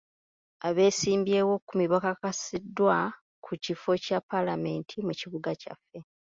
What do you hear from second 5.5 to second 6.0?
kyaffe.